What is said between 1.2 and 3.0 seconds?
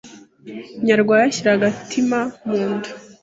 ashyira agatima mu nda,